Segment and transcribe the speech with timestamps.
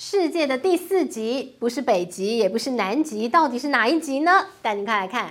[0.00, 4.46] 世界的第四极不是北极，也不是南极，到底是哪一极呢？
[4.62, 5.26] 带您看来看。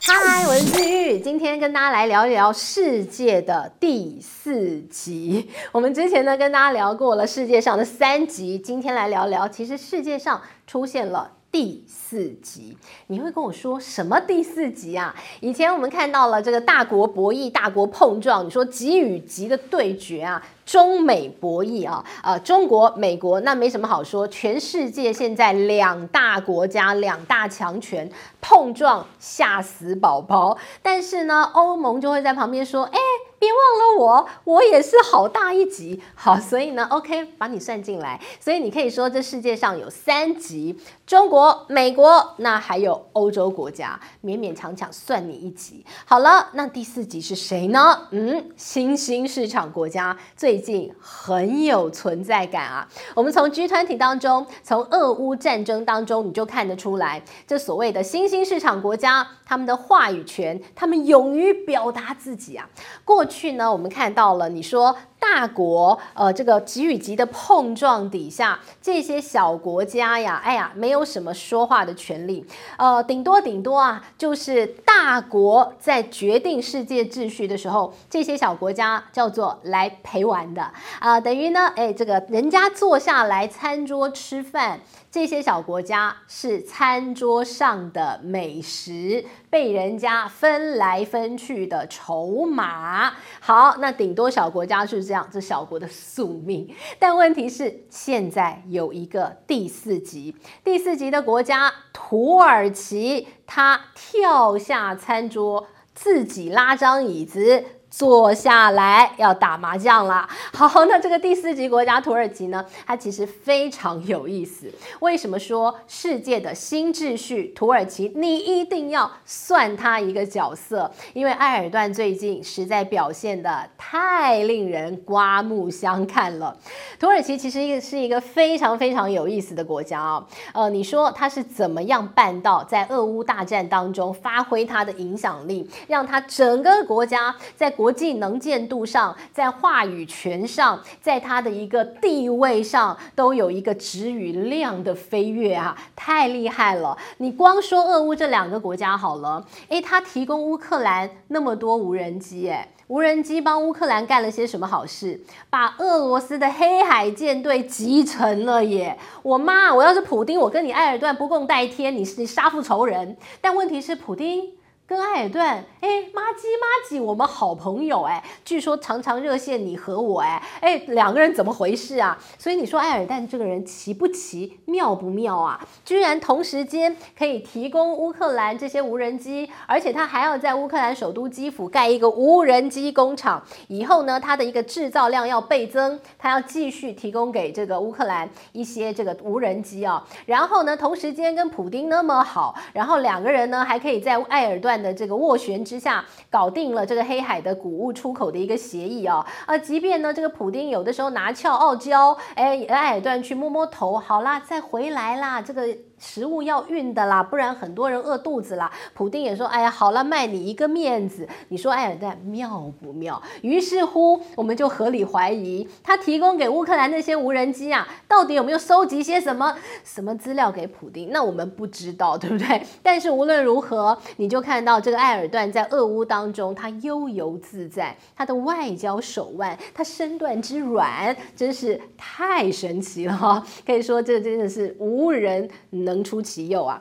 [0.00, 5.50] 嗨，我是姿玉，今天跟大家来聊一聊世界的第四极。
[5.72, 11.32] 我们之前呢跟大家聊过了世界上的三极，今天来聊聊，其实世界上出现了。
[11.58, 12.76] 第四集，
[13.06, 15.16] 你会跟我说什么第四集啊？
[15.40, 28.06] 以前我们看到了这个大国博弈、大国碰撞，你说极与极的对决啊，中美博弈啊，呃，中国、美国那没什么好说，全世界现在两大国家、两大强权
[28.42, 30.58] 碰撞，吓死宝宝。
[30.82, 32.98] 但是呢，欧盟就会在旁边说，哎。
[33.38, 36.02] 别忘了我，我也是好大一级。
[36.14, 38.20] 好，所以呢，OK，把你算进来。
[38.40, 45.84] 所以你可以说，这世界上有三极：中国、美国，那还有欧洲国家，勉勉强强算你一极。
[46.04, 48.08] 好了，那第四极是谁呢？
[48.10, 52.88] 嗯，新兴市场国家最近很有存在感啊。
[53.14, 62.68] 我们从 G 团体当中，从俄乌战争当中，你就看得出来，这所谓的新兴市场国家，他们的话语权，他们勇于表达自己啊。
[63.04, 64.96] 过去去呢，我们看到了你说
[65.34, 72.46] 大国，呃，这个极与极的碰撞底下，这些小国家呀，哎呀，没有什么说话的权利，
[72.78, 84.80] 呃，顶多顶多啊，就是大国在决定世界秩序的时候，这些小国家叫做来陪玩的啊，等于呢，哎，这个人家坐下来餐桌吃饭。
[85.08, 93.14] 这些小国家是餐桌上的美食，被人家分来分去的筹码。
[93.40, 96.68] 好，那顶多小国家是这样，这小国的宿命。
[96.98, 107.64] 但问题是，现在有一个第四级，第四级的国家土耳其，他跳下餐桌，自己拉张椅子。
[107.90, 110.28] 坐下来要打麻将了。
[110.52, 114.70] 好，那这个第四级国家土耳其呢，它其实非常有意思。
[115.00, 120.90] 为什么说世界的新秩序，土耳其你一定要算它一个角色？
[121.14, 126.56] 因为埃尔段最近实在表现得太令人刮目相看了。
[126.98, 130.26] 土耳其其实是一个非常非常有意思的国家啊。
[130.52, 146.96] 呃，你说它是怎么样办到在俄乌大战当中发挥它的影响力，让它整个国家在国际能见度上，在话语权上，在他的一个地位上，都有一个质与量的飞跃啊，太厉害了！
[147.18, 155.20] 你光说俄乌这两个国家好了，诶，他提供乌克兰那么多无人机，诶，无人机帮乌克兰干了些什么好事？
[155.50, 158.96] 把俄罗斯的黑海舰队击沉了耶！
[159.22, 163.16] 我妈，我要是普丁，我跟你埃尔段不共戴天，你是杀父仇人。
[163.40, 164.55] 但问题是，普丁。
[164.88, 172.16] 跟埃尔段，哎，麻吉麻吉，我们好朋友哎，据说常常热线你和我哎，哎，两个人怎么回事啊？
[172.38, 175.60] 所以你说埃尔段这个人奇不奇，妙不妙啊？
[175.84, 190.06] 居然同时间可以提供乌克兰这些无人机，而且他还要在乌克兰首都基辅盖一个无人机工厂，以后呢，他的一个制造量要倍增，他要继续提供给这个乌克兰一些这个无人机啊。
[190.26, 194.75] 然后呢，同时间跟普丁那么好，然后两个人呢还可以在埃尔段。
[194.82, 199.56] 的这个斡旋之下，搞定了这个黑海的谷物出口的一个协议啊啊！
[199.56, 205.66] 即便呢，这个普丁有的时候拿翘傲娇，哎，矮矮段去摸摸头，好啦，再回来啦，这个。
[205.98, 208.70] 食物要运的啦，不然很多人饿肚子啦。
[208.94, 213.20] 普丁也说：“哎呀，好了，卖你一个面子。”你说埃尔段妙不妙？
[213.40, 221.10] 于是乎，我们就合理怀疑他提供给乌克兰那些无人机啊，到底有没有收集些什么什么资料给普丁？
[221.10, 222.62] 那我们不知道，对不对？
[222.82, 233.42] 但是无论如何，你就看到这个埃尔段在俄乌当中，他悠游自在，他的外交手腕，他身段之软，真是太神奇了哈！
[233.64, 235.48] 可以说，这真的是无人。
[235.86, 236.78] 能出其右啊！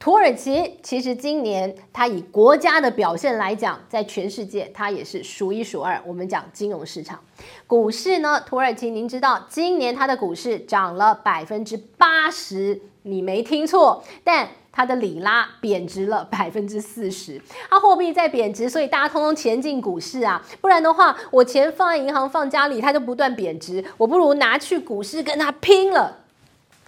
[0.00, 6.02] 土耳其其实今年它以国家的表现来讲，在全世界它也是数一数二。
[6.04, 7.20] 我们讲金融市场，
[7.68, 14.02] 股市呢，土耳其您知道，今年它的股市涨了百分之八十，你没听错。
[14.24, 26.18] 但它的里拉贬值了百分之四十，它货币在贬值，所以大家通通钱进股市啊，不然的话，我钱放在银行放家里，它就不断贬值，我不如拿去股市跟它拼了。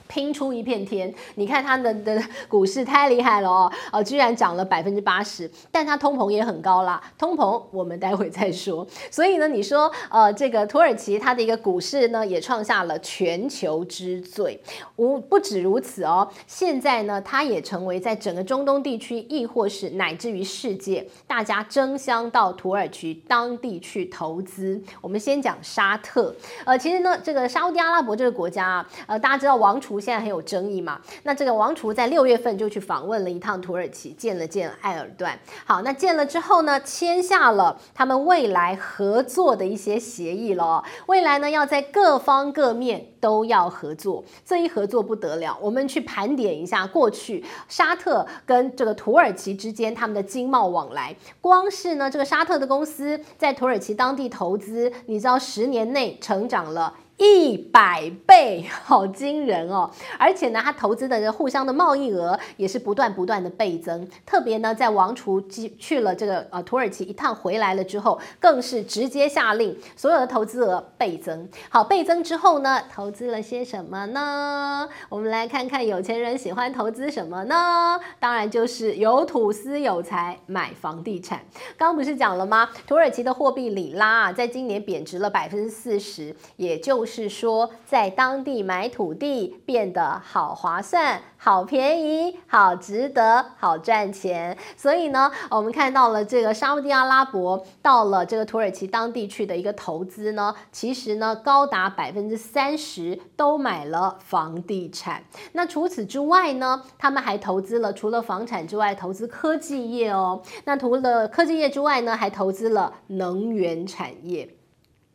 [0.09, 8.87] 拼出一片天，你看它的的股市太厉害了哦，呃，居然涨了百分之八十，但它通膨也很高啦，通膨我们待会再说。
[9.11, 14.61] 所以呢，你说呃，这个土耳其它的一个股市呢，也创下了全球之最。
[14.97, 24.83] 无不止如此哦，现在呢，它也成为在整个中东地区，亦或是乃至于世界，大家争相到土耳其当地去投资。
[25.03, 26.35] 我们先讲沙特，
[26.65, 29.98] 呃，其实呢，这个沙乌地阿拉伯这个国家啊，呃，大家知道王储。
[30.01, 31.01] 现在很有争议嘛？
[31.23, 35.39] 那这个王储在六月份就去访问了一趟土耳其，见了见埃尔段。
[35.65, 40.85] 好，那见了之后呢，签下了他们未来合作的一些协议了。
[41.07, 44.25] 未来呢，要在各方各面都要合作。
[44.45, 51.15] 这一合作不得了，我们去盘点一下过去沙特跟这个土耳其之间他们的经贸往来。
[51.41, 56.95] 光是呢，这个沙特的公司在土耳其当地投资，你知道十年内成长了。
[57.19, 59.91] 一百倍，好惊人哦！
[60.17, 64.09] 而且呢，他投资的互相的贸易额也是不断不断的倍增。
[64.25, 71.49] 特别呢，在王储去去了这个呃土耳其一趟回来了之后，更是直接下令所有的投资额倍增。
[71.69, 74.89] 好，倍增之后呢，投资了些什么呢？
[75.09, 77.99] 我们来看看有钱人喜欢投资什么呢？
[78.21, 81.41] 当然就是有土斯有财买房地产。
[81.77, 82.71] 刚刚不是讲了吗？
[82.87, 87.08] 土耳其的货币里拉啊，在今年贬值了百分之四十，也就。
[87.09, 94.57] 是说，在当地买土地变得好划算、好便宜、好值得、好赚钱。
[94.77, 105.25] 所以呢，我们看到了这个沙乌地阿拉伯到了这个土耳其当地去的一个投资呢，其实呢高达百分之三十都买了房地产。
[105.53, 110.43] 那除此之外呢，他们还投资了除了房产之外，投资科技业哦。
[110.67, 114.58] 那除了科技业之外呢，还投资了能源产业。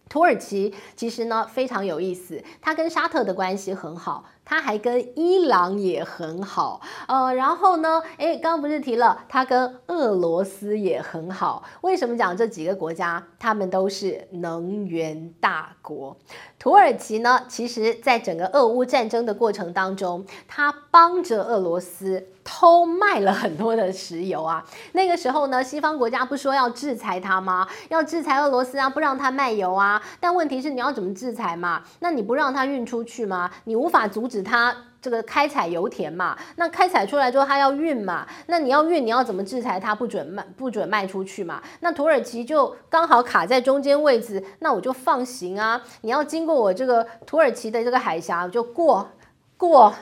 [0.10, 4.26] 土耳其其实呢非常有意思，它跟沙特的关系很好。
[4.46, 11.64] 他还跟伊朗也很好，呃，然后呢，诶，刚刚不是提了，他跟俄罗斯也很好。
[11.82, 13.24] 为什么讲这几个国家？
[13.40, 16.18] 他们都是能源大国。
[16.60, 24.64] 土耳其呢，其实在整个俄乌战争的过程当中，他帮着俄罗斯偷卖了很多的石油啊。
[24.94, 27.68] 那个时候呢，西方国家不说要制裁他吗？
[27.90, 30.02] 要制裁俄罗斯啊，不让他卖油啊。
[30.22, 31.82] 但问题是，你要怎么制裁嘛？
[32.00, 33.50] 那你不让他运出去吗？
[33.66, 34.33] 你无法阻止。
[34.34, 41.62] 指他这个开采油田嘛，那开采出来之后他要运嘛，那你要运，你要怎么制裁他不准卖，不准卖出去嘛？
[41.82, 49.08] 那土耳其就刚好卡在中间位置，那我就放行啊，你要经过我这个土耳其的这个海峡，我就过
[49.56, 49.94] 过。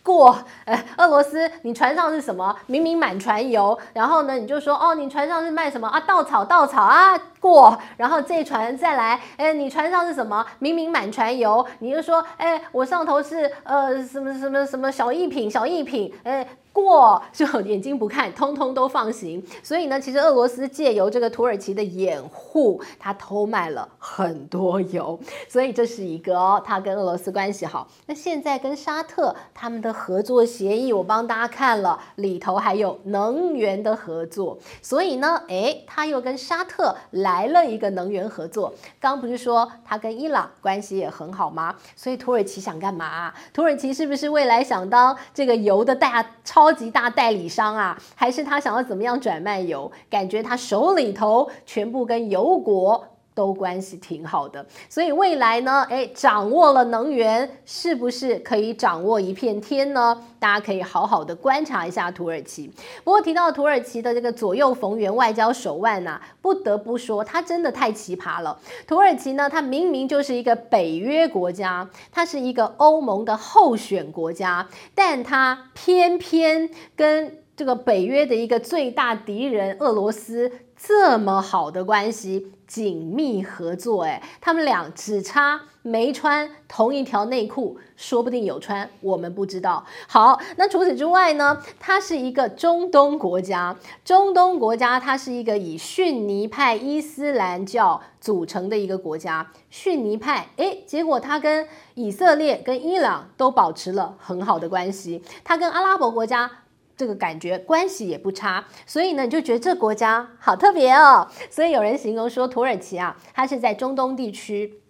[0.00, 2.56] 过，呃，俄罗斯，你船上是什么？
[2.64, 6.00] 明明满船油，然后呢，你就说，哦，你船上是卖什么啊？
[6.00, 10.44] 稻草，稻草啊，过，然后这船再来，哎，你船上是什么？
[10.58, 16.46] 明明满船油，你就说，哎，我上头是呃什么什么什么小艺品，小艺品，哎。
[16.70, 19.44] 过就眼睛不看，通通都放行。
[19.64, 25.18] 所以呢，其实俄罗斯借由这个土耳其的掩护，他偷卖了很多油。
[25.48, 27.88] 所以这是一个哦，他跟俄罗斯关系好。
[28.06, 34.56] 那现在跟沙特他们的合作协议，我帮大家看了，里头还有能源的合作。
[34.80, 38.72] 所以呢，诶，他又跟沙特来来了一个能源合作。
[38.98, 41.74] 刚不是说他跟伊朗关系也很好吗？
[41.94, 43.32] 所以土耳其想干嘛？
[43.52, 46.24] 土耳其是不是未来想当这个油的大？
[46.42, 49.92] 超级大代理商啊，还是他想要怎么样转卖油？
[50.08, 53.04] 感觉他手里头全部跟油国
[53.38, 60.20] 都关系挺好的，所以未来呢，诶，掌握了能源，是不是可以掌握一片天呢？
[60.40, 62.68] 大家可以好好的观察一下土耳其。
[63.04, 68.58] 不过提到土耳其的这个左右逢源外交手腕呐、不得不说，它真的太奇葩了。
[68.88, 80.50] 土耳其呢，它明明就是一个北约国家，它是一个欧盟的候选国家，但它偏偏跟这个北约的一个最大敌人俄罗斯。
[80.80, 89.84] 这么好的关系，紧密合作，哎，他们俩只差没穿同一条内裤，说不定有穿，我们不知道。
[90.06, 91.60] 好，那除此之外呢？
[91.80, 99.50] 它是一个中东国家，中东国家，它是一个以逊尼派伊斯兰教组成的一个国家。
[99.70, 106.50] 逊尼派，哎，结果它跟以色列、跟伊朗都保持了很好的关系，它跟阿拉伯国家。
[106.98, 111.28] 这个感觉关系也不差，所以呢，你就觉得这国家好特别哦。
[111.48, 114.80] 所以有人形容说，土耳其啊，它是在中东地区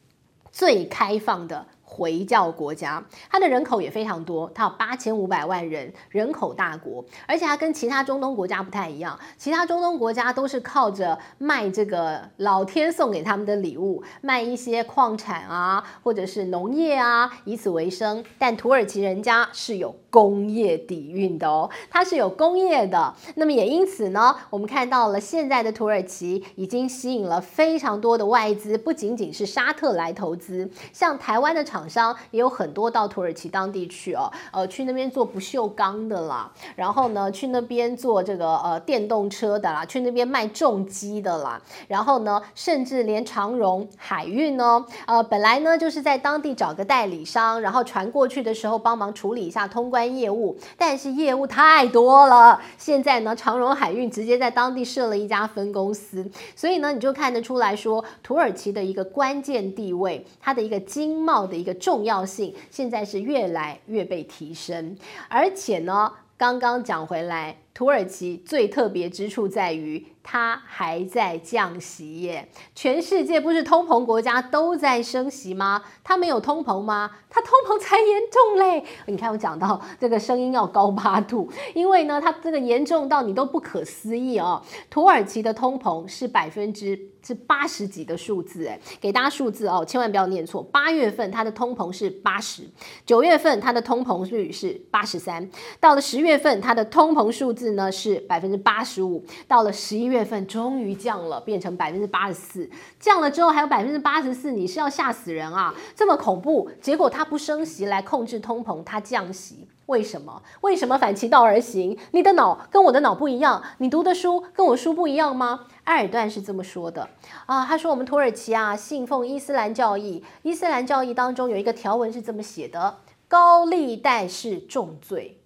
[0.50, 18.22] 最开放的回教国家，它的人口也非常多，它有八千五百万人，人口大国，而且它跟其他中东国家不太一样，其他中东国家都是靠着卖这个老天送给他们的礼物，卖一些矿产啊，或者是农业啊，以此为生。
[18.38, 23.14] 但土耳其人家是有工业底蕴的哦，它是有工业的。
[23.36, 31.77] 那么也因此呢，我们看到了现在的土耳其已经吸引了非常多的外资，不仅仅是沙特来投资，像台湾的厂。
[31.78, 61.67] 厂商也有很多到土耳其当地去哦，呃，去那边做不锈钢的啦，然后呢，去那边做这个呃电动车的啦，去那边卖重机的啦，然后呢，甚至连长荣海运呢，呃，本来呢就是在当地找个代理商，然后船过去的时候帮忙处理一下通关业务，但是业务太多了，现在呢，长荣海运直接在当地设了一家分公司，所以呢，你就看得出来说，土耳其的一个关键地位，它的一个经贸的一。
[61.68, 64.96] 的重要性现在是越来越被提升，
[65.28, 70.04] 而且呢，刚刚讲回来，土耳其最特别之处在于。
[70.30, 72.46] 它还在降息耶！
[72.74, 75.82] 全世界不是通膨国家都在升息吗？
[76.04, 77.10] 它没有通膨吗？
[77.30, 78.84] 它通膨才严重嘞！
[79.06, 84.62] 你看我讲到这个声音要高八度，因为呢，它这个严重到你都不可思议哦。
[84.90, 90.62] 土耳其的通膨是百分之是八十几的数字，哎，给大家数字哦，千万不要念错。
[90.62, 92.64] 八月份它的通膨是八十，
[93.06, 95.48] 九月份它的通膨率是八十三，
[95.80, 100.28] 到了十月份它的通膨数字呢是百分之八十五，到了十一月。
[100.28, 102.68] 份终于降了，变成百分之八十四。
[103.00, 105.74] 降了之后还有百分之八十四，你是要吓死人啊！
[105.96, 110.42] 这么恐怖，结果他不升息来控制通膨，他降息，为什么？
[110.60, 111.98] 为什么反其道而行？
[112.10, 115.66] 你的脑跟我的脑不一样，你读的书跟我书不一样吗？
[115.84, 117.08] 埃尔段是这么说的
[117.46, 125.40] 啊，他说我们土耳其啊信奉伊斯兰教义，伊斯兰教义当中有一个条文是这么写的：高利贷是重罪，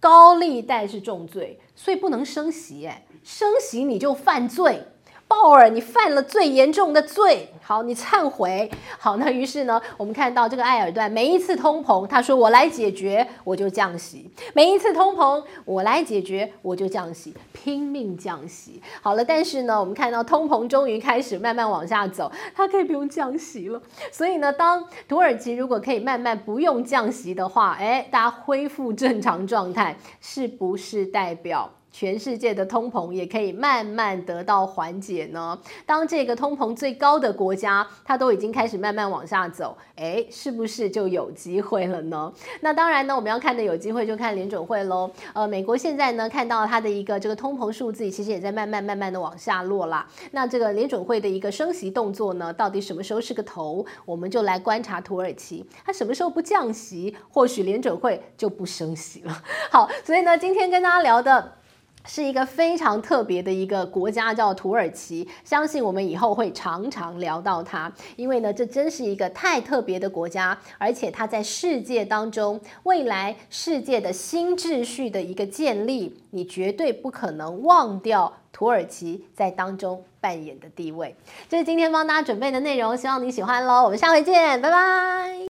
[0.00, 3.06] 高利贷是重罪，所以不能升息，哎。
[3.22, 4.82] 升息你就犯罪，
[5.30, 7.48] 鲍尔，你犯了最严重的罪。
[7.62, 8.68] 好，你忏悔。
[8.98, 18.82] 好，那于是呢，我们看到这个埃尔段每一次通膨，他说我来解决，我就降息；每一次通膨，我来解决，我就降息，拼命降息。
[19.00, 23.80] 好了，但是呢，我们看到通膨终于开始慢慢往下走，它可以不用降息了。
[24.10, 31.70] 所以呢，当土耳其如果可以慢慢不用降息的话，哎，大家恢复正常状态，是不是代表？
[31.92, 35.58] 全世界的通膨也可以慢慢得到缓解呢。
[35.84, 42.32] 当这个通膨最高的国家，它都已经开始慢慢往下走，诶，是不是就有机会了呢？
[42.60, 45.10] 那当然呢，我们要看的有机会就看联准会喽。
[45.32, 50.06] 呃，美国现在呢看到它的一个这个通膨数字，其实也在慢慢慢慢的往下落啦。
[50.30, 53.84] 那这个联准会的一个升息动作呢，到底什么时候是个头？
[54.04, 59.42] 我们就来观察土耳其，它什么时候不降息，或许联准会就不升息了。
[59.70, 61.59] 好，所以呢，今天跟大家聊的。
[62.06, 65.28] 是一个非常特别的一个国家，叫土耳其。
[65.44, 81.14] 相信我们以后会常常聊到它，因为呢，这真是一个太特别的国家，而且它在世界当中，未来世界的新秩序的一个建立，你绝对不可能忘掉土耳其在当中扮演的地位。
[81.48, 83.84] 这是今天帮大家准备的内容，希望你喜欢喽。
[83.84, 85.30] 我们下回见，拜拜。